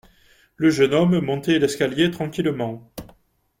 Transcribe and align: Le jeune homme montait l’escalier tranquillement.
Le 0.55 0.71
jeune 0.71 0.95
homme 0.95 1.19
montait 1.19 1.59
l’escalier 1.59 2.09
tranquillement. 2.09 2.91